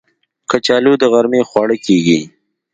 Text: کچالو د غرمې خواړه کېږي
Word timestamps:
کچالو 0.49 0.93
د 1.01 1.03
غرمې 1.11 1.41
خواړه 1.49 1.77
کېږي 1.85 2.19